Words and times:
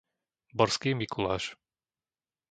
Borský 0.57 0.95
Mikuláš 0.97 1.53